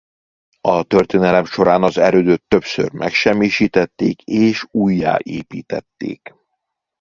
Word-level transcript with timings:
A 0.61 0.83
történelem 0.83 1.45
során 1.45 1.83
az 1.83 1.97
erődöt 1.97 2.43
többször 2.47 2.91
megsemmisítették 2.91 4.21
és 4.21 4.65
újjáépítették. 4.71 6.33